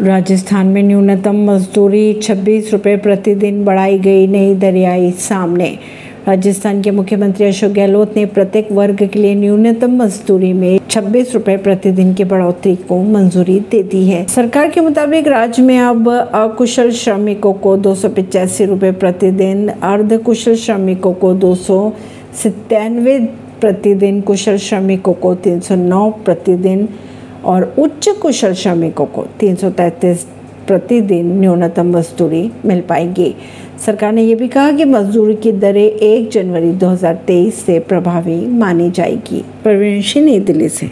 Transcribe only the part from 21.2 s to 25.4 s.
दो सौ प्रतिदिन, कुशल श्रमिकों को